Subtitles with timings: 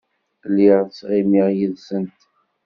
[0.49, 2.19] Lliɣ ttɣimiɣ yid-sent.